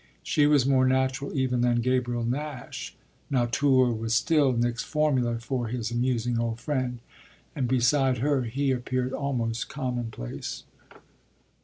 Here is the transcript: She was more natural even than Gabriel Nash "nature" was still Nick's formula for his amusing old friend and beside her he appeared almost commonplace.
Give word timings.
She 0.23 0.47
was 0.47 0.65
more 0.65 0.87
natural 0.87 1.31
even 1.37 1.61
than 1.61 1.79
Gabriel 1.79 2.23
Nash 2.25 2.95
"nature" 3.29 3.69
was 3.93 4.15
still 4.15 4.51
Nick's 4.51 4.81
formula 4.83 5.37
for 5.37 5.67
his 5.67 5.91
amusing 5.91 6.39
old 6.39 6.59
friend 6.59 6.97
and 7.55 7.67
beside 7.67 8.17
her 8.17 8.41
he 8.41 8.71
appeared 8.71 9.13
almost 9.13 9.69
commonplace. 9.69 10.63